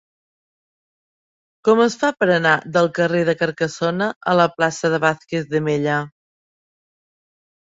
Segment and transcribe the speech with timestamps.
[1.67, 5.63] Com es fa per anar del carrer de Carcassona a la plaça de Vázquez de
[5.69, 6.01] Mella?